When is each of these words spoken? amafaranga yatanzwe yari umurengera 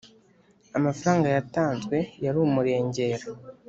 amafaranga 0.77 1.27
yatanzwe 1.35 1.97
yari 2.23 2.37
umurengera 2.47 3.25